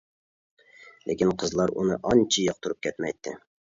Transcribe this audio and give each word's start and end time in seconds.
لېكىن، 1.11 1.35
قىزلار 1.45 1.77
ئۇنى 1.79 2.01
ئانچە 2.03 2.51
ياقتۇرۇپ 2.51 2.85
كەتمەيتتى. 2.91 3.41